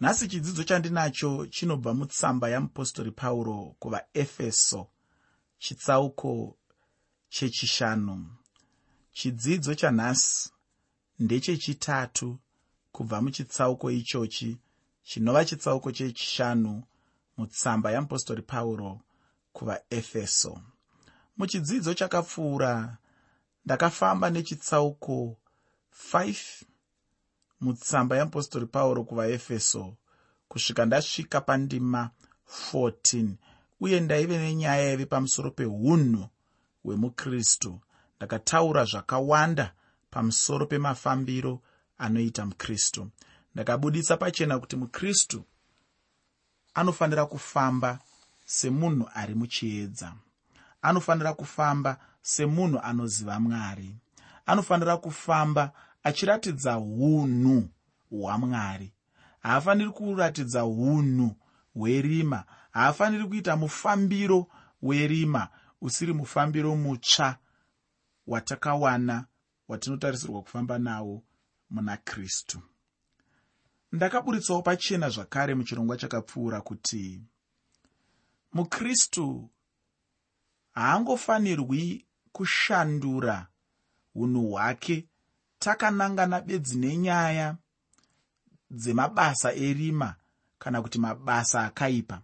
[0.00, 4.86] nhasi chidzidzo chandinacho chinobva mutsamba yamupostori pauro kuvaefeso
[5.58, 6.56] chitsauko
[7.28, 8.26] chechishanu.
[9.12, 10.50] Chidzidzo chanhasi
[11.18, 12.38] ndechechitatu
[12.92, 14.58] kubva muchitsauko ichochi
[15.02, 16.82] chinova chitsauko chechishanu
[17.36, 19.00] mutsamba yamupostori pauro
[19.52, 20.60] kuvaefeso.
[21.36, 22.98] Muchidzidzo chakapfuura
[23.64, 25.36] ndakafamba nechitsauko
[26.12, 26.64] 5
[27.60, 29.94] mutsamba yamupostori pauro kuvaefeso
[30.48, 32.10] kusvika ndasvika pandima
[32.72, 33.28] 14
[33.80, 36.28] uye ndaive nenyaya yaive pamusoro peunhu
[36.84, 37.80] hwemukristu.
[38.16, 39.72] Ndakataura zvakawanda
[40.10, 41.62] pamusoro pemafambiro
[41.98, 43.10] anoita mukristu.
[43.54, 45.44] Ndakabudisa pachena kuti mukristu
[46.74, 47.98] anofanira kufamba
[48.44, 50.12] semunhu ari muchiedza.
[50.82, 53.96] Anofanira kufamba semunhu anoziva mwari.
[54.46, 55.72] Anofanira kufamba
[56.06, 57.68] achiratidza unhu
[58.10, 58.92] hwamwari.
[59.42, 61.36] Haafaniri kuratidza unhu
[61.74, 62.44] hwerima.
[62.70, 64.46] Haafaniri kuita mufambiro
[64.82, 65.48] werima
[65.80, 67.38] usiri mufambiro mutsva
[68.26, 69.26] watakawana
[69.68, 71.22] watinotarisirwa kufamba nawo
[71.70, 72.62] muna kristu.
[73.92, 77.22] Ndakaburitsawo pachena zvakare muchirongwa chakapfuura kuti
[78.52, 79.50] mukristu
[80.72, 83.46] haangofanirwi kushandura
[84.14, 85.08] unhu hwake
[85.58, 87.56] takanangana bedzi nenyaya
[88.70, 90.14] dzemabasa erima
[90.58, 92.22] kana kuti mabasa akaipa.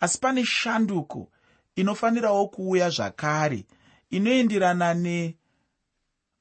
[0.00, 1.30] Asi pane shanduko
[1.76, 3.66] inofanirawo kuuya zvakare
[4.10, 4.94] inoenderana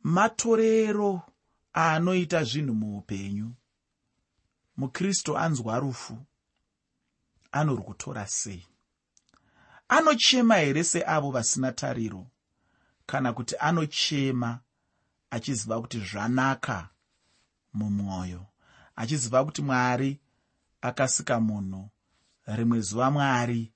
[0.04, 1.22] nematorero
[1.76, 3.52] aanoita zvinhu muupenyu.
[4.78, 6.18] Mukristu anzwa rufu
[7.52, 8.68] anorwutora sei?
[9.88, 12.28] Anochema here seavo vasina tariro?
[13.06, 14.60] Kana kuti anochema
[15.36, 16.90] achiziva kuti zvanaka
[17.74, 18.46] mumwoyo
[18.96, 20.20] achiziva kuti mwari
[20.82, 21.90] akasika munhu.
[22.46, 23.74] Rimwe zuva mwari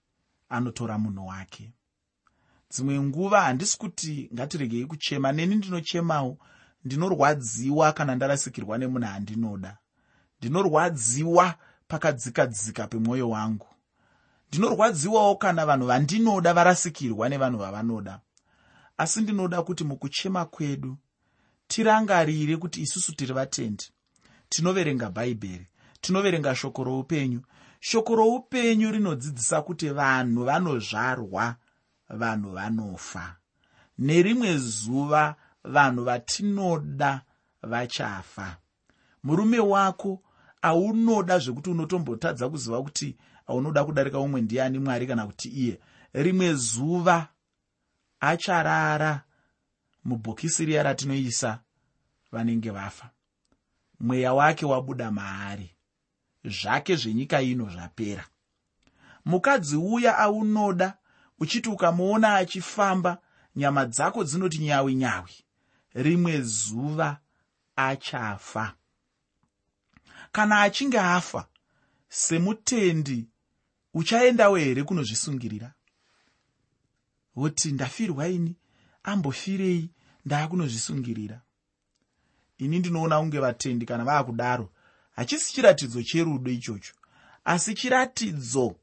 [0.49, 1.73] anotora munhu wake.
[2.71, 6.37] Dzimwe nguva handisi kuti ngatiregei kuchema neni ndinochemawo
[6.85, 9.77] ndinorwadziwa kana ndarasikirwa nemunhu handinoda
[10.39, 11.55] ndinorwadziwa
[11.87, 13.67] pakadzika dzika pemwoyo wangu.
[14.47, 18.19] Ndinorwadziwawo kana vanhu vandinoda varasikirwa nevanhu vavanoda.
[18.97, 20.97] Asi ndinoda kuti mukuchema kwedu
[21.69, 23.85] tirangarire kuti isusu tiri vatendi.
[24.49, 25.67] Tinoverenga bhaibheri
[26.01, 27.41] tinoverenga shoko roupenyu.
[27.79, 31.55] Shoko roupenyu rinodzidzisa kuti vanhu vanozvarwa
[32.09, 33.35] vanhu vanofa.
[33.97, 37.21] Nerimwe zuva vanhu vatinoda
[37.61, 38.57] vachafa.
[39.23, 40.21] Murume wako
[40.61, 45.79] aunoda zvekuti unotombotadza kuziva kuti aunoda kudarika umwe ndiani mwari kana kuti iye.
[46.13, 47.27] Rimwe zuva
[48.19, 49.21] acharara
[50.09, 51.59] mubhokisi riya ratinoisa
[52.31, 53.09] vanenge vafa.
[53.99, 55.75] Mweya wake wabuda maari.
[56.45, 58.25] Zvake zvenyika ino zvapera.
[59.25, 60.97] Mukadzi uya aunoda
[61.39, 63.17] uchiti ukamuona achifamba
[63.55, 65.31] nyama dzako dzinoti nyawi nyawi
[65.93, 67.17] rimwe zuva
[67.75, 68.75] achafa.
[70.31, 71.47] Kana achinge afa
[72.09, 73.27] semutendi
[73.93, 75.73] uchaendawo here kunozvisungirira?
[77.35, 78.55] Woti ndafirwa ini?
[79.03, 79.89] Ambofirei
[80.29, 81.41] ndaakunozvisungirira
[82.57, 84.69] ini ndinoona kunge vatendi kana vaakudaro
[85.15, 86.93] hachisi chiratidzo cherudo ichocho
[87.45, 88.75] asi chiratidzo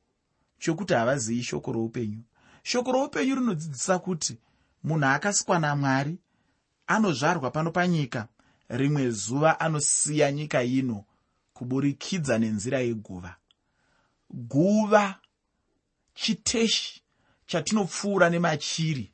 [0.58, 2.22] chokuti havazivi shoko roupenyu.
[2.62, 4.38] Shoko roupenyu rinodzidzisa kuti
[4.84, 6.18] munhu akasikwa namwari
[6.86, 8.28] anozvarwa pano panyika
[8.68, 11.04] rimwe zuva anosiya nyika ino
[11.54, 13.36] kuburikidza nenzira yeguva.
[14.30, 15.20] Guva
[16.14, 17.02] chiteshi
[17.46, 19.12] chatinopfuura nemachiri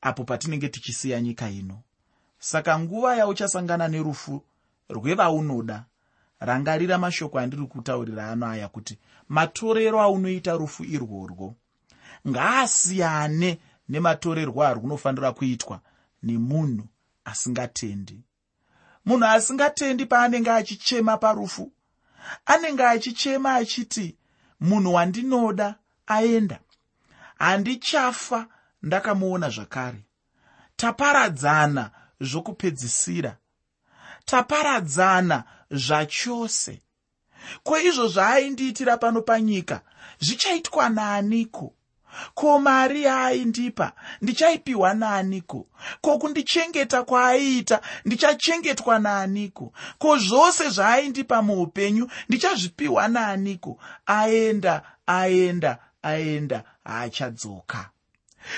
[0.00, 1.82] apo patinenge tichisiya nyika ino.
[2.38, 4.42] Saka nguva yauchasangana nerufu
[4.88, 5.84] rwevaunoda
[6.40, 11.54] rangarira mashoko andiri kutaurira ano aya kuti matorero aunoita rufu irworwo
[12.28, 15.80] ngaasiyane nematorerwo arwunofanira kuitwa
[16.22, 16.84] nemunhu
[17.24, 18.20] asingatendi.
[19.04, 21.72] Munhu asingatendi paanenge achichema parufu
[22.46, 24.16] anenge achichema achiti
[24.60, 25.74] munhu wandinoda
[26.06, 26.60] aenda.
[27.38, 28.46] Handichafa
[28.82, 30.04] ndakamuona zvakare.
[30.76, 31.90] Taparadzana
[32.20, 33.36] zvokupedzisira.
[34.24, 36.82] Taparadzana zvachose.
[37.62, 39.80] Ko izvo zvaaindiitira pano panyika
[40.20, 41.74] zvichaitwa naaniko?
[42.34, 43.92] Ko mari yaaindipa
[44.22, 45.66] ndichaipiwa naaniko?
[46.00, 49.72] Ko kundichengeta kwaaiita ndichachengetwa naaniko?
[49.98, 53.78] Ko zvose zvaaindipa muupenyu ndichazvipiwa naaniko?
[54.06, 57.90] Aenda aenda aenda haachadzoka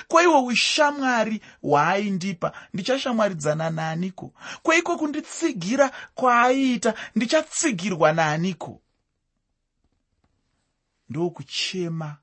[0.09, 2.53] kwaiwo ushamwari hwaaindipa.
[2.75, 4.33] Ndichashamwaridzana naaniko?
[4.63, 6.95] Kweiko kunditsigira kwaaiita?
[7.17, 8.81] Ndichatsigirwa naaniko?
[11.09, 12.17] Ndokuchema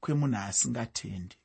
[0.00, 1.36] kwemunhu asingatendi.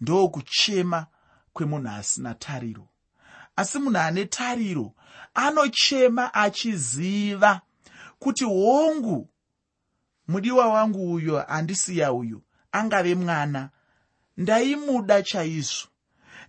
[0.00, 1.06] Ndokuchema
[1.52, 2.88] kwemunhu asina tariro.
[3.56, 4.94] Asi munhu ane tariro
[5.34, 7.60] anochema achiziva
[8.18, 9.28] kuti hongu
[10.28, 12.42] mudiwa wangu uyo andisiya uyu
[12.72, 13.70] angave mwana
[14.36, 15.88] ndaimuda chaizvo.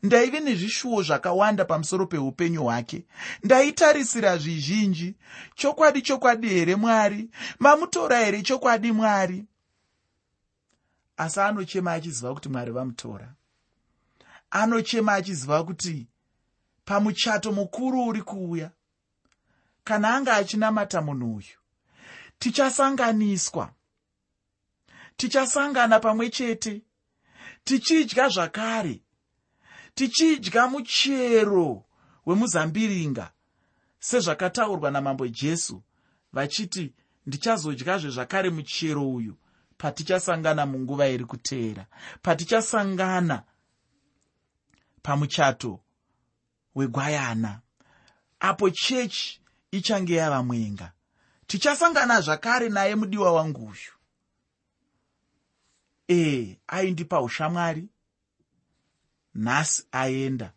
[0.03, 3.05] Ndaive nezvishuwo zvakawanda pamusoro peupenyu hwake.
[3.43, 5.15] Ndaitarisira zvizhinji.
[5.55, 7.29] Chokwadi chokwadi here mwari?
[7.59, 9.45] Mamutora here chokwadi mwari?
[11.17, 13.33] Asi anochema achiziva kuti mwari vamutora.
[14.49, 16.07] Anochema achiziva kuti
[16.85, 18.71] pamuchato mukuru uri kuuya.
[19.83, 21.57] Kana anga achinamata munhu uyu
[22.39, 23.73] tichasanganiswa.
[25.17, 26.81] Tichasangana pamwe chete
[27.63, 29.01] tichidya zvakare.
[29.95, 31.83] Tichidya muchero
[32.25, 33.31] wemuzambiringa
[33.99, 35.83] sezvakataurwa namambo jesu
[36.33, 36.93] vachiti
[37.25, 39.35] ndichazodyazve zvakare muchero uyu
[39.77, 41.85] patichasangana munguva iri kuteera
[42.21, 43.43] patichasangana
[45.01, 45.79] pamuchato
[46.75, 47.61] wegwayana
[48.39, 50.91] apo chechi ichange yava mwenga.
[51.47, 53.93] Tichasangana zvakare naye mudiwa wangu uyu
[56.09, 57.89] ee aindipa ushamwari.
[59.35, 60.53] Nhasi aenda.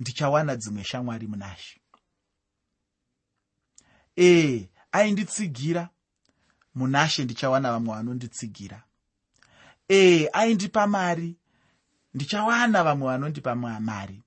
[0.00, 1.80] Ndichawana dzimwe shamwari munashe.
[4.18, 5.88] Ee ainditsigira
[6.74, 8.82] munashe ndichawana vamwe vanonditsigira
[9.90, 11.36] ee aindipa mari.
[12.14, 14.22] Ndichawana vamwe vanondipa mari.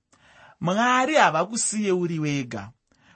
[0.60, 2.72] Mwari havakusiye uri wega.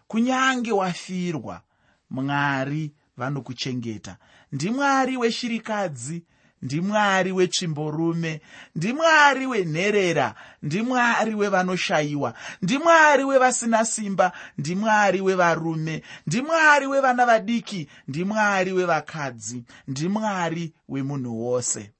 [0.08, 1.62] Kunyange wafirwa
[2.10, 4.16] mwari vanokuchengeta.
[4.52, 6.24] Ndimwari weshirikadzi
[6.62, 8.40] ndimwari wetsvimborume.
[8.74, 10.34] Ndimwari wenherera.
[10.62, 12.34] Ndimwari wevanoshayiwa.
[12.62, 14.32] Ndimwari wevasina simba.
[14.58, 16.02] Ndimwari wevarume.
[16.26, 17.88] Ndimwari wevana vadiki.
[18.08, 19.64] Ndimwari wevakadzi.
[19.88, 21.92] Ndimwari wemunhu wose.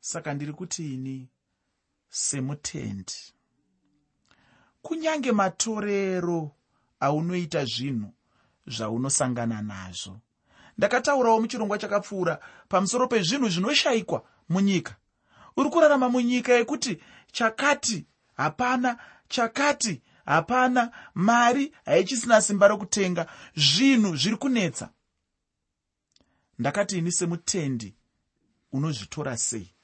[0.00, 1.28] Saka ndiri kuti ini
[2.08, 3.34] semutendi.
[4.82, 6.56] Kunyange matorero
[7.00, 8.14] aunoita zvinhu
[8.66, 10.20] zvaunosangana nazvo
[10.80, 14.96] ndakataurawo muchirongwa chakapfuura pamusoro pezvinhu zvinoshayikwa munyika.
[15.56, 18.06] Uri kurarama munyika yekuti chakati
[18.36, 18.98] hapana
[19.28, 24.90] chakati hapana mari haichisina simba rokutenga zvinhu zviri kunetsa.
[26.58, 27.94] Ndakati ini semutendi
[28.72, 29.74] unozvitora sei?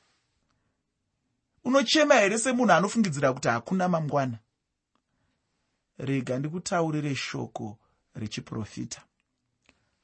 [1.64, 4.38] Unochema here semunhu anofungidzira kuti hakuna mangwana?
[5.98, 7.78] Rega ndikutaurire shoko
[8.14, 9.02] rechiprofita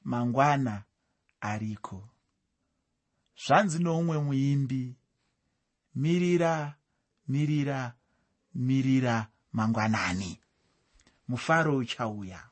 [0.04, 0.82] mangwana
[1.40, 2.08] ariko.
[3.46, 4.96] Zvanzi noumwe muimbi
[5.94, 6.75] mirira
[7.28, 7.94] mirira
[8.54, 10.40] mirira mangwanani.
[11.28, 12.49] Mufaro uchauya.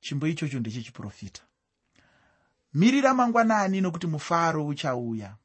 [0.00, 1.42] Chimbo ichocho ndechechiprofita
[2.74, 5.36] mirira mangwanani nokuti mufaro uchauya.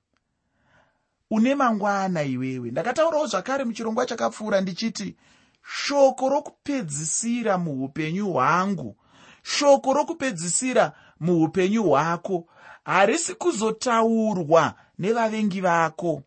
[1.32, 2.72] Une mangwana iwewe.
[2.72, 5.16] Ndakataurawo zvakare muchirongwa chakapfuura ndichiti
[5.62, 8.98] shoko rokupedzisira muupenyu hwangu
[9.46, 12.48] shoko rokupedzisira muupenyu hwako.
[12.86, 16.24] Harisi kuzotaurwa nevavengi vako.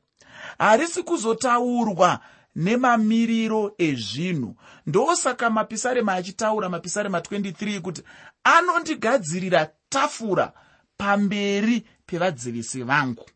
[0.59, 2.21] Harisi kuzotaurwa
[2.57, 4.57] nemamiriro ezvinhu.
[4.87, 8.03] Ndosaka mapisarema achitaura mapisarema 23 kuti
[8.45, 10.53] anondigadzirira tafura
[10.97, 13.31] pamberi pevadzivisi vangu.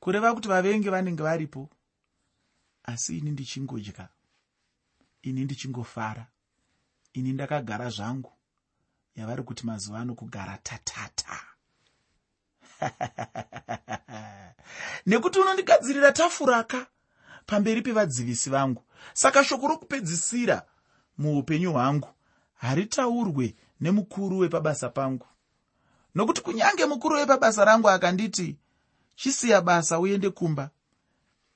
[0.00, 1.68] Kureva kuti vavengi vanenge varipo
[2.84, 4.08] asi ini ndichingodya.
[5.22, 6.26] Ini ndichingofara
[7.12, 8.32] ini ndakagara zvangu.
[9.16, 11.40] Yavari kuti mazuva ano kugara tatata.
[15.06, 16.86] Nekuti unondigadzirira tafuraka
[17.46, 18.84] pamberi pevadzivisi vangu.
[19.12, 20.62] Saka shoko rokupedzisira
[21.18, 22.08] muupenyu hwangu
[22.54, 25.26] haritaurwe nemukuru wepabasa pangu.
[26.14, 28.58] Nokuti kunyange mukuru wepabasa rangu akanditi
[29.14, 30.70] chisiya basa uende kumba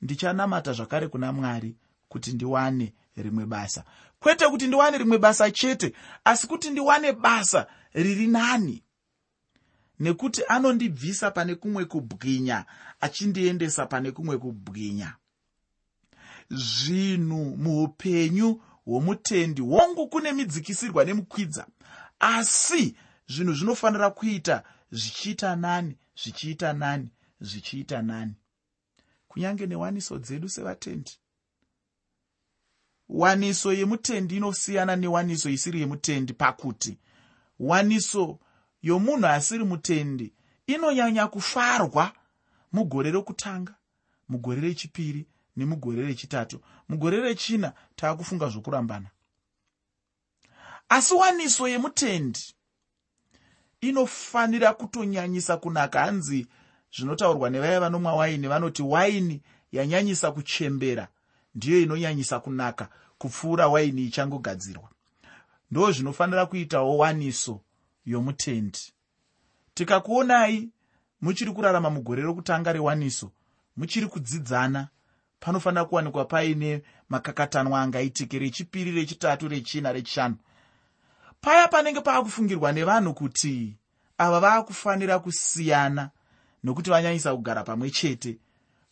[0.03, 1.77] ndichanamata zvakare kuna mwari
[2.09, 3.85] kuti ndiwane rimwe basa
[4.21, 5.93] kwete kuti ndiwane rimwe basa chete
[6.25, 8.83] asi kuti ndiwane basa riri nani?
[10.01, 12.65] Nekuti anondibvisa pane kumwe kubwinya
[13.01, 15.17] achindiendesa pane kumwe kubwinya.
[16.51, 21.67] Zvinhu muupenyu hwomutendi hongu kune midzikisirwa nemukwidza
[22.21, 22.97] asi
[23.29, 27.09] zvinhu zvinofanira kuita zvichiita nani zvichiita nani
[27.41, 28.35] zvichiita nani.
[29.29, 31.19] Kunyange newaniso dzedu sevatendi
[33.09, 36.99] waniso yemutendi inosiyana newaniso isiri yemutendi pakuti
[37.61, 38.39] waniso
[38.83, 40.33] yomunhu asiri mutendi
[40.67, 42.13] inonyanya kufarwa
[42.73, 43.75] mugore rokutanga
[44.29, 46.61] mugore rechipiri nemugore rechitatu.
[46.89, 49.09] Mugore rechina taakufunga zvokurambana.
[50.89, 52.55] Asi waniso yemutendi
[53.81, 56.01] inofanira kutonyanyisa kunaka.
[56.01, 56.47] Hanzi
[56.97, 61.09] zvinotaurwa nevaya vanomwa waini vanoti waini yanyanyisa kuchembera
[61.57, 64.89] ndiyo inonyanyisa kunaka kupfuura waini ichangogadzirwa.
[65.71, 67.61] Ndo zvinofanira kuitawo waniso
[68.05, 68.93] yomutendi.
[69.75, 70.71] Tikakuonai
[71.21, 73.33] muchiri kurarama mugore rokutanga rewaniso
[73.77, 74.89] muchiri kudzidzana
[75.41, 80.37] panofanira kuwanikwa paine makakatanwa angaitike rechipiri rechitatu rechina rechishanu.
[81.41, 83.77] Paya panenge paakufungirwa nevanhu kuti
[84.19, 86.11] ava vaakufanira kusiyana
[86.65, 88.39] nokuti vanyanyisa kugara pamwe chete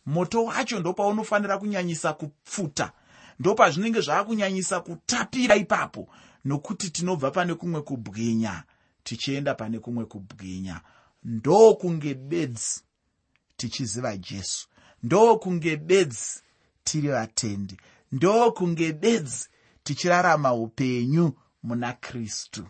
[0.05, 2.91] moto wacho ndopaunofanira kunyanyisa kupfuta
[3.39, 6.07] ndopazvinenge zvaakunyanyisa kutapira ipapo
[6.45, 8.63] nokuti tinobva pane kumwe kubwinya
[9.05, 10.81] tichienda pane kumwe kubwinya.
[11.23, 12.81] Ndokunge bedzi
[13.57, 14.67] tichiziva jesu
[15.03, 16.41] ndokunge bedzi
[16.83, 17.77] tiri vatendi
[18.11, 19.49] ndokunge bedzi
[19.83, 21.33] tichirarama upenyu
[21.63, 22.67] muna kristu.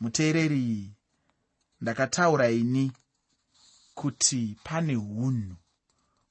[0.00, 0.92] Muteereri
[1.80, 2.92] ndakataura ini
[3.94, 5.56] kuti pane unhu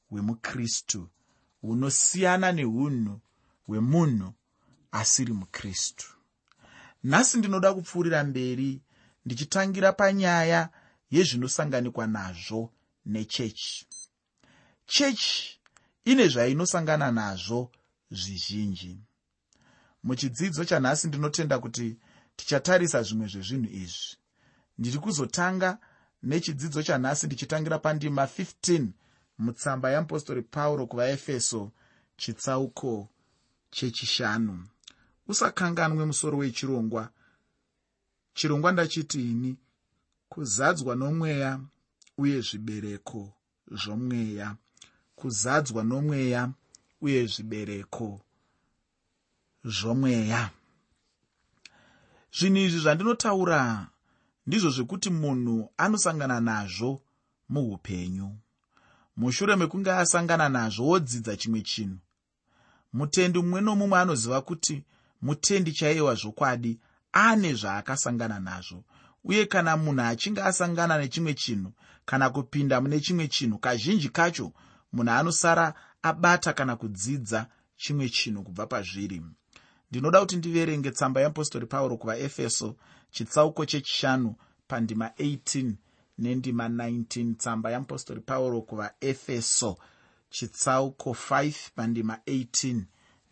[0.09, 1.09] hwemukristu
[1.61, 3.21] hunosiyana neunhu
[3.67, 4.33] hwemunhu
[4.91, 6.07] asiri mukristu.
[7.03, 8.81] Nhasi ndinoda kupfuurira mberi
[9.25, 10.69] ndichitangira panyaya
[11.11, 12.73] yezvinosanganikwa nazvo
[13.05, 13.87] nechechi.
[14.85, 15.59] Chechi
[16.05, 17.71] ine zvainosangana nazvo
[18.11, 18.99] zvizhinji.
[20.03, 21.97] Muchidzidzo chanhasi ndinotenda kuti
[22.35, 24.17] tichatarisa zvimwe zvezvinhu izvi.
[24.77, 25.77] Ndiri kuzotanga
[26.23, 28.87] nechidzidzo chanhasi ndichitangira pandima 15
[29.37, 31.71] mutsamba yeapostori pauro kuvaefeso
[32.17, 33.09] chitsauko
[33.71, 34.67] chechishanu.
[35.27, 37.09] Usakanganwe musoro wechirongwa.
[38.33, 39.57] Chirongwa ndachitiini
[40.29, 41.59] kuzadzwa nomweya
[42.17, 43.33] uye zvibereko
[43.71, 44.55] zvomweya.
[45.15, 46.49] Kuzadzwa nomweya
[47.01, 48.21] uye zvibereko
[49.65, 50.49] zvomweya.
[52.37, 53.87] Zvinhu izvi zvandinotaura
[54.47, 57.01] ndizvo zvekuti munhu anosangana nazvo
[57.49, 58.29] muupenyu.
[59.17, 61.97] Mushure mekunge asangana nazvo wodzidza chimwe chinhu.
[62.93, 64.83] Mutendi mumwe nomumwe anoziva kuti
[65.21, 66.79] mutendi chaiwa zvokwadi
[67.11, 68.83] ane zvaakasangana nazvo.
[69.23, 71.71] Uye kana munhu achinge asangana nechimwe chinhu
[72.05, 74.51] kana kupinda mune chimwe chinhu kazhinji kacho
[74.93, 77.47] munhu anosara abata kana kudzidza
[77.77, 79.21] chimwe chinhu kubva pazviri.
[79.89, 82.75] Ndinoda kuti ndiverenge tsamba yeapostori pauro kuvaefeso
[83.13, 84.35] chitsauko chechishanu
[84.67, 85.71] pandima 18
[86.17, 89.77] nendima 19 tsamba yeapostori pauro kuvaefeso
[90.29, 92.81] chitsauko 5 pandima 18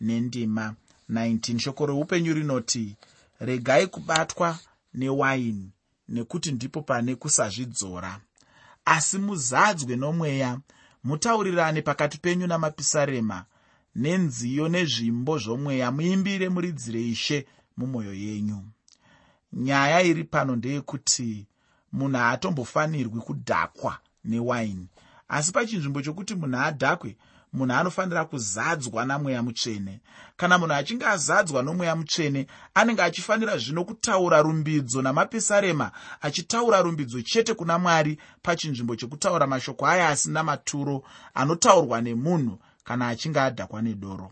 [0.00, 0.74] nendima
[1.10, 2.96] 19 shoko reupenyu rinoti
[3.40, 4.58] regai kubatwa
[4.94, 5.70] newaini
[6.08, 8.20] nekuti ndipo pane kusazvidzora.
[8.84, 10.60] Asi muzadzwe nomweya
[11.04, 13.44] mutaurirane pakati penyu namapisarema
[13.94, 17.46] nenziyo nezvimbo zvomweya muimbire muridzire ishe
[17.76, 18.62] mumwoyo yenyu
[19.52, 21.46] nyaya iri pano ndeyekuti
[21.92, 24.88] munhu haatombofanirwi kudhakwa newaini.
[25.28, 27.16] Asi pachinzvimbo chokuti munhu adhakwe
[27.52, 30.00] munhu anofanira kuzadzwa namweya mutsvene.
[30.36, 35.90] Kana munhu achinge azadzwa nomweya mutsvene anenge achifanira zvino kutaura rumbidzo namapisarema
[36.20, 41.02] achitaura rumbidzo chete kuna mwari pachinzvimbo chekutaura mashoko aya asina maturo
[41.34, 44.30] anotaurwa nemunhu kana achinge adhakwa nedoro.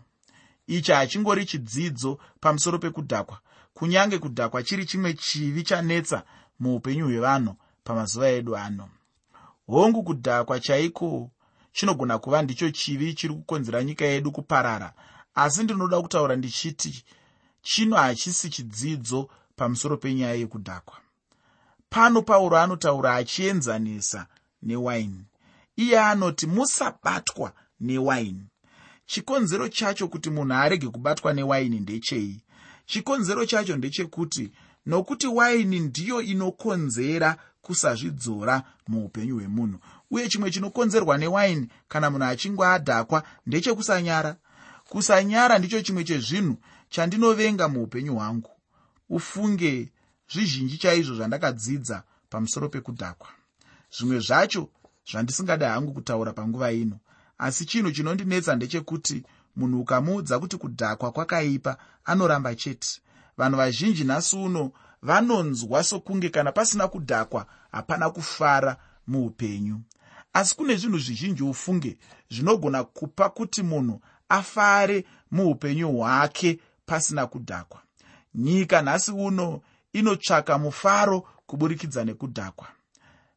[0.67, 3.39] Ichi hachingori chidzidzo pamusoro pekudhakwa
[3.75, 6.23] kunyange kudhakwa chiri chimwe chivi chanetsa
[6.61, 8.89] muupenyu hwevanhu pamazuva edu ano.
[9.67, 11.31] Hongu kudhakwa chaiko?
[11.73, 14.93] Chinogona kuva ndicho chivi chiri kukonzera nyika yedu kuparara.
[15.35, 17.05] Asi ndinoda kutaura ndichiti
[17.63, 20.97] chino hachisi chidzidzo pamusoro penyaya yekudhakwa.
[21.91, 24.27] Pano pauro anotaura achienzanisa
[24.63, 25.25] newaini.
[25.77, 28.47] Iye anoti musabatwa newaini.
[29.07, 32.43] Chikonzero chacho kuti munhu arege kubatwa newaini ndechei
[32.91, 34.53] chikonzero chacho ndechekuti
[34.87, 39.79] nokuti waini ndiyo inokonzera kusazvidzora muupenyu hwemunhu.
[40.11, 44.37] Uye chimwe chinokonzerwa newaini kana munhu achinge adhakwa ndechekusanyara.
[44.89, 46.57] Kusanyara ndicho chimwe chezvinhu
[46.89, 48.51] chandinovenga muupenyu hwangu.
[49.09, 49.93] Ufunge
[50.33, 53.29] zvizhinji chaizvo zvandakadzidza pamusoro pekudhakwa.
[53.99, 54.69] Zvimwe zvacho
[55.11, 56.99] zvandisingada hangu kutaura panguva ino.
[57.39, 59.25] Asi chinhu chinondinetsa ndechekuti
[59.61, 63.01] munhu ukamuudza kuti kudhakwa kwakaipa anoramba chete.
[63.37, 68.77] Vanhu vazhinji nhasi uno vanonzwa sokunge kana pasina kudhakwa hapana kufara
[69.07, 69.81] muupenyu.
[70.33, 71.99] Asi kune zvinhu zvizhinji ufunge
[72.31, 77.81] zvinogona kupa kuti munhu afare muupenyu hwake pasina kudhakwa.
[78.35, 79.61] Nyika nhasi uno
[79.93, 82.67] inotsvaka mufaro kuburikidza nekudhakwa.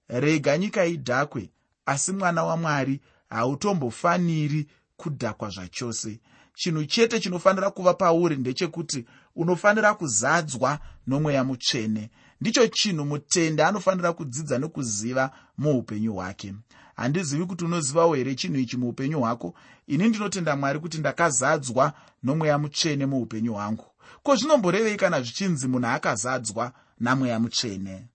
[0.08, 1.50] Rega nyika idhakwe
[1.86, 4.68] asi mwana wamwari hautombofaniri
[5.04, 6.20] kudhakwa zvachose.
[6.56, 9.06] Chinhu chete chinofanira kuva pauri ndechekuti
[9.36, 12.10] unofanira kuzadzwa nomweya mutsvene.
[12.42, 16.54] Ndicho chinhu mutende anofanira kudzidza nekuziva muupenyu hwake.
[16.96, 19.54] Handizivi kuti unozivawo here chinhu ichi muupenyu hwako?
[19.88, 21.94] Ini ndinotenda mwari kuti ndakazadzwa
[22.24, 23.86] nomweya mutsvene muupenyu hwangu.
[24.24, 28.08] Ko zvinomborevei kana zvichinzi munhu akazadzwa namweya mutsvene?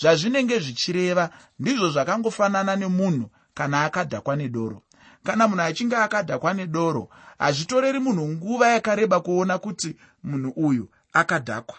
[0.00, 4.82] Zvazvinenge zvichireva ndizvo zvakangofanana nemunhu kana akadhakwa nedoro
[5.26, 11.78] kana munhu achinge akadhakwa nedoro hazvitoreri munhu nguva yakareba kuona kuti munhu uyu akadhakwa.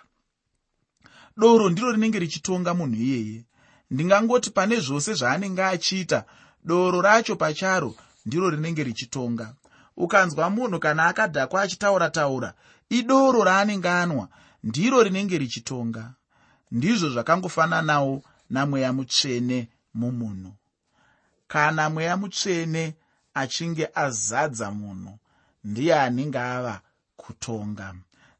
[1.38, 3.46] Doro ndiro rinenge richitonga munhu iyeye.
[3.92, 6.26] Ndingangoti pane zvose zvaanenge achiita
[6.64, 9.54] doro racho pacharo ndiro rinenge richitonga.
[9.98, 12.54] Ukanzwa munhu kana akadhakwa achitaura taura
[12.90, 14.28] idoro raanenge anwa
[14.64, 16.14] ndiro rinenge richitonga.
[16.72, 20.54] Ndizvo zvakangofananawo namweya mutsvene mumunhu.
[21.48, 22.96] Kana mweya mutsvene
[23.42, 25.14] achinge azadza munhu
[25.64, 26.76] ndiye anenge ava
[27.22, 27.88] kutonga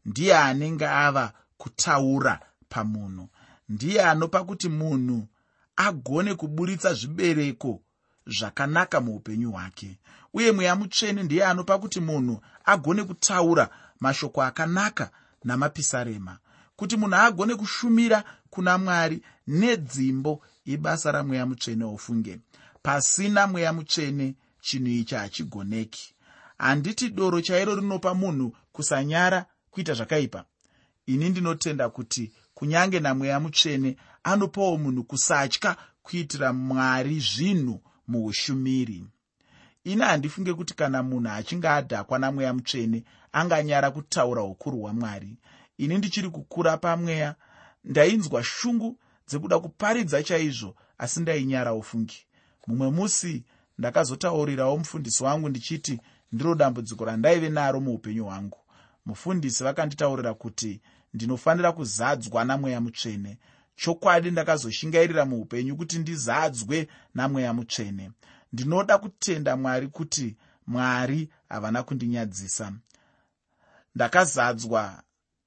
[0.06, 1.26] ndiye anenge ava
[1.58, 2.40] kutaura
[2.70, 3.26] pamunhu
[3.70, 5.28] ndiye anopa kuti munhu
[5.76, 7.82] agone kuburitsa zvibereko
[8.28, 10.00] zvakanaka muupenyu hwake.
[10.34, 15.12] Uye mweya mutsvene ndiye anopa kuti munhu agone kutaura mashoko akanaka
[15.44, 16.38] namapisarema
[16.76, 22.40] kuti munhu agone kushumira kuna mwari nedzimbo ibasa ramweya mutsvene ofunge.
[22.82, 24.36] Pasina mweya mutsvene
[24.68, 26.14] chinhu ichi hachigoneki.
[26.58, 30.46] Handiti doro chairo rinopa munhu kusanyara kuita zvakaipa.
[31.06, 39.06] Ini ndinotenda kuti kunyange namweya mutsvene anopawo munhu kusatya kuitira mwari zvinhu muushumiri.
[39.84, 45.38] Ini handifunge kuti kana munhu achinge adhakwa namweya mutsvene anganyara kutaura ukuru hwamwari.
[45.78, 47.36] Ini ndichiri kukura pamweya.
[47.84, 52.26] Ndainzwa shungu dzekuda kuparidza chaizvo asi ndainyara ufungi.
[52.68, 53.44] Mumwe musi
[53.78, 56.00] ndakazotaurirawo mufundisi wangu ndichiti
[56.32, 58.58] ndiro dambudziko randaive naro muupenyu hwangu.
[59.06, 60.82] Mufundisi vakanditaurira kuti
[61.14, 63.38] ndinofanira kuzadzwa namweya mutsvene.
[63.76, 68.12] Chokwadi ndakazoshingairira muupenyu kuti ndizadzwe namweya mutsvene.
[68.54, 70.36] Ndinoda kutenda mwari kuti
[70.68, 72.74] mwari havana kundinyadzisa.
[73.96, 75.04] Ndakazadzwa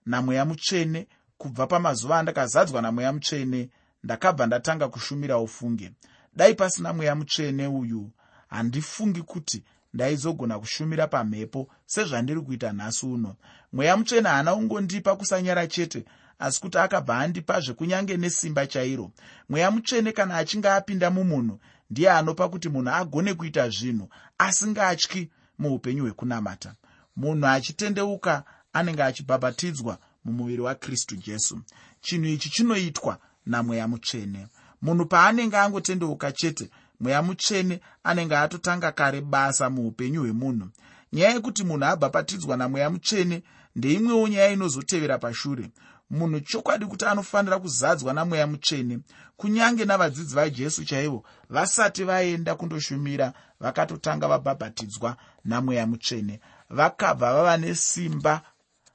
[0.07, 1.09] namweya mutsvene.
[1.39, 3.71] Kubva pamazuva andakazadzwa namweya mutsvene
[4.05, 5.93] ndakabva ndatanga kushumira ufunge.
[6.37, 8.11] Dai pasina mweya mutsvene uyu
[8.51, 9.63] handifungi kuti
[9.95, 13.37] ndaizogona kushumira pamhepo sezvandiri kuita nhasi uno.
[13.73, 16.05] Mweya mutsvene haana kungondipa kusanyara chete
[16.39, 19.11] asi kuti akabva andipazve kunyange nesimba chairo.
[19.49, 21.61] Mweya mutsvene kana achinge apinda mumunhu
[21.91, 24.09] ndiye anopa kuti munhu agone kuita zvinhu
[24.39, 26.75] asingatyi muupenyu hwekunamata.
[27.17, 31.61] Munhu achitendeuka anenge achibhabhatidzwa mumuviri wakristu jesu.
[32.01, 34.47] Chinhu ichi chinoitwa namweya mutsvene.
[34.83, 40.69] Munhu paanenge angotendeuka chete mweya mutsvene anenge atotanga kare basa muupenyu hwemunhu.
[41.13, 43.43] Nyaya yekuti munhu abhabhatidzwa namweya mutsvene
[43.77, 45.71] ndeimwewo nyaya inozotevera pashure?
[46.11, 48.99] Munhu chokwadi kuti anofanira kuzadzwa namweya mutsvene
[49.37, 56.41] kunyange navadzidzi vajesu chaivo vasati vaenda kundoshumira vakatotanga vabhabhatidzwa namweya mutsvene.
[56.71, 58.43] Vakabva vava nesimba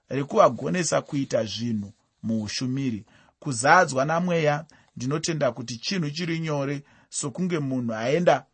[0.10, 3.06] rekuvagonesa kuita zvinhu muushumiri.
[3.40, 4.66] Kuzadzwa namweya
[4.96, 6.84] ndinotenda kuti chinhu chiri nyore
[7.16, 8.46] sokunge munhu aenda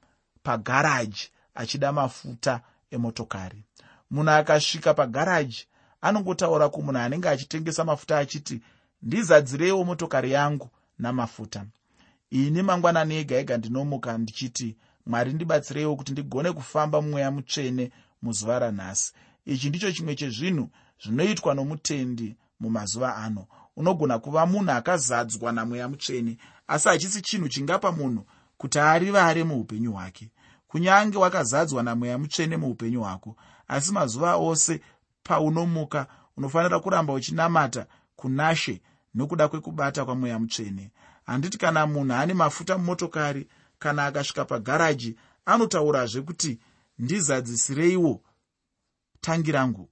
[0.44, 3.64] pagaraji achida mafuta emotokari.
[4.12, 5.68] Munhu akasvika pagaraji
[6.02, 8.62] anongotaura kumunhu anenge achitengesa mafuta achiti
[9.02, 10.70] ndizadzireiwo motokari yangu
[11.00, 11.66] namafuta.
[12.30, 19.14] Ini mangwanani ega ega ndinomuka ndichiti mwari ndibatsireiwo kuti ndigone kufamba mumweya mutsvene muzuva ranhasi.
[19.46, 20.70] Ichi ndicho chimwe chezvinhu
[21.04, 23.48] zvinoitwa nomutendi mumazuva ano.
[23.76, 28.26] Unogona kuva munhu akazadzwa namweya mutsvene asi hachisi chinhu chingapa munhu
[28.62, 30.32] kuti arivare muupenyu hwake.
[30.68, 33.36] Kunyange wakazadzwa namweya mutsvene muupenyu hwako
[33.68, 34.82] asi mazuva ose
[35.24, 38.82] paunomuka unofanira kuramba uchinamata kunashe
[39.14, 40.92] nokuda kwekubata kwamweya mutsvene.
[41.26, 43.48] Handiti kana munhu ane mafuta mumotokari
[43.80, 46.60] kana akasvika pagaraji anotaurazve kuti
[47.00, 48.22] ndizadzisireiwo
[49.22, 49.90] tangi rangu.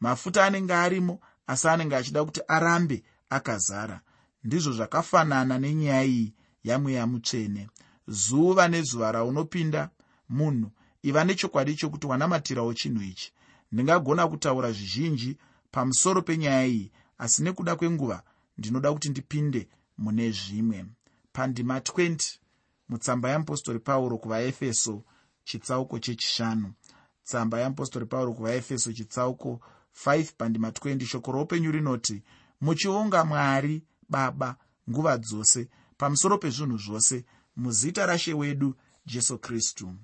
[0.00, 4.00] Mafuta anenge arimo asi anenge achida kuti arambe akazara.
[4.44, 7.68] Ndizvo zvakafanana nenyaya iyi yamweya mutsvene
[8.08, 9.90] zuva nezuva raunopinda
[10.28, 10.70] munhu
[11.02, 13.32] iva nechokwadi chokuti wanamatirawo chinhu ichi.
[13.72, 15.36] Ndingagona kutaura zvizhinji
[15.70, 18.22] pamusoro penyaya iyi asi nekuda kwenguva
[18.58, 20.86] ndinoda kuti ndipinde mune zvimwe.
[21.32, 22.38] Pandima 20
[22.88, 25.02] mutsamba yamupostori pauro kuvaefeso
[25.44, 26.72] chitsauko chechishanu.
[27.24, 29.60] Tsamba yamupostori pauro kuvaefeso chitsauko
[30.04, 32.22] 5 pandima 20 shoko roupenyu rinoti
[32.60, 34.56] muchionga mwari baba
[34.90, 37.24] nguva dzose pamusoro pezvinhu zvose
[37.56, 38.74] muzita rashe wedu
[39.06, 39.94] jesu kristu.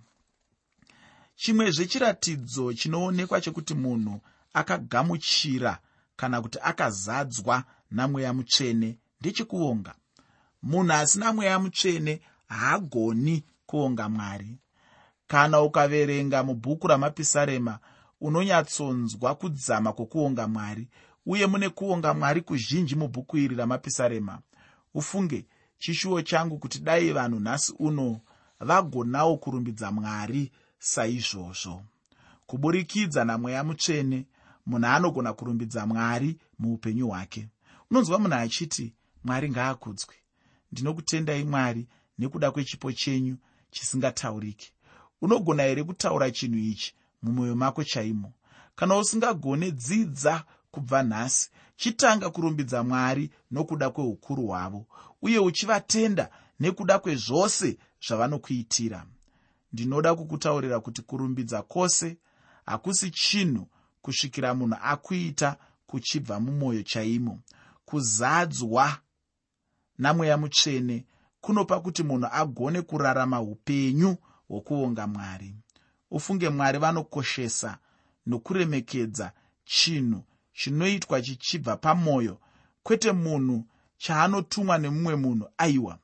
[1.34, 4.20] Chimwe zvechiratidzo chinoonekwa chekuti munhu
[4.52, 5.78] akagamuchira
[6.16, 9.94] kana kuti akazadzwa namweya mutsvene ndechikuonga
[10.62, 14.58] munhu asina mweya mutsvene haagoni kuonga mwari.
[15.26, 17.78] Kana ukaverenga mubhuku ramapisarema
[18.20, 20.88] unonyatsonzwa kudzama kwokuonga mwari
[21.26, 24.40] uye mune kuonga mwari kuzhinji mubhuku iri ramapisarema?
[24.94, 25.46] Ufunge
[25.82, 28.20] chishuwo changu kuti dai vanhu nhasi uno
[28.60, 31.82] vagonawo kurumbidza mwari saizvozvo.
[32.46, 34.26] Kuburikidza namweya mutsvene
[34.66, 37.48] munhu anogona kurumbidza mwari muupenyu hwake.
[37.90, 40.14] Unonzwa munhu achiti mwari ngaakudzwe
[40.72, 43.36] ndinokutendai mwari nekuda kwechipo chenyu
[43.70, 44.72] chisingatauriki.
[45.22, 48.32] Unogona here kutaura chinhu ichi mumwoyo mako chaimo?
[48.76, 54.86] Kana usingagone dzidza kubva nhasi chitanga kurumbidza mwari nokuda kweukuru hwavo
[55.22, 56.30] uye uchivatenda
[56.60, 59.06] nekuda kwezvose zvavanokuitira.
[59.72, 62.16] Ndinoda kukutaurira kuti kurumbidza kwose
[62.66, 63.68] hakusi chinhu
[64.02, 65.56] kusvikira munhu akuita
[65.86, 67.40] kuchibva mumwoyo chaimo.
[67.84, 68.98] Kuzadzwa
[69.98, 71.04] namweya mutsvene
[71.40, 74.16] kunopa kuti munhu agone kurarama upenyu
[74.48, 75.54] hwokuonga mwari.
[76.10, 77.78] Ufunge mwari vanokoshesa
[78.26, 79.32] nokuremekedza
[79.64, 82.40] chinhu chinoitwa chichibva pamwoyo
[82.82, 83.64] kwete munhu
[83.96, 85.98] chaanotumwa nemumwe munhu aiwa.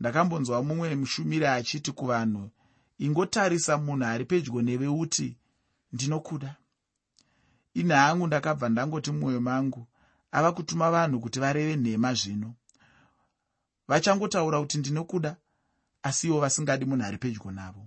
[0.00, 2.50] Ndakambonzwa mumwe mushumiri achiti kuvanhu
[2.98, 5.36] ingotarisa munhu ari pedyo neve uti
[5.92, 6.56] ndinokuda
[7.74, 9.86] ine hangu ndakabva ndangoti mumwoyo mangu
[10.32, 12.54] ava kutuma vanhu kuti vareve nhema zvino.
[13.88, 15.36] Vachangotaura kuti ndinokuda
[16.02, 17.86] asi ivo vasingadi munhu ari pedyo navo.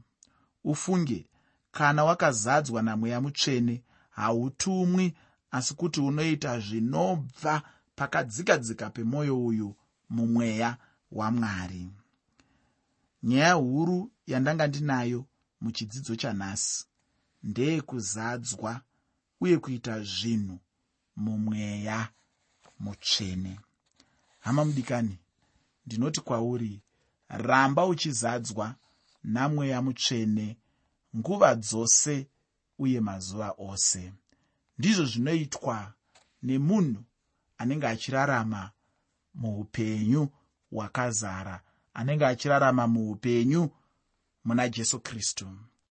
[0.64, 1.28] Ufunge
[1.72, 5.14] kana wakazadzwa namweya mutsvene hautumwi
[5.52, 7.62] asi kuti unoita zvinobva
[7.96, 9.76] pakadzikadzika pemwoyo uyu
[10.10, 10.78] mumweya
[11.12, 11.90] wamwari.
[13.24, 15.26] Nyaya huru yandanga ndinayo
[15.62, 16.86] muchidzidzo chanhasi
[17.44, 18.82] ndeyekuzadzwa
[19.42, 20.60] uye kuita zvinhu
[21.16, 22.10] mumweya
[22.80, 23.60] mutsvene.
[24.40, 25.18] Hama mudikani
[25.86, 26.82] ndinoti kwauri
[27.30, 28.76] ramba uchizadzwa
[29.24, 30.58] namweya mutsvene
[31.18, 32.28] nguva dzose
[32.80, 34.14] uye mazuva ose
[34.80, 35.94] ndizvo zvinoitwa
[36.44, 37.04] nemunhu
[37.58, 38.72] anenge achirarama
[39.34, 40.30] muupenyu
[40.72, 41.62] hwakazara
[41.94, 43.70] anenge achirarama muupenyu
[44.46, 45.48] muna jesu kristu